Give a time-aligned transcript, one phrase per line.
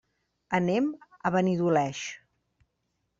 [0.59, 0.87] Anem
[1.29, 2.01] a Benidoleig.